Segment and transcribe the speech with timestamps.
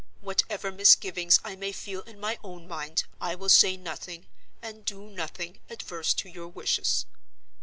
[0.19, 4.25] Whatever misgivings I may feel in my own mind, I will say nothing,
[4.59, 7.05] and do nothing, adverse to your wishes.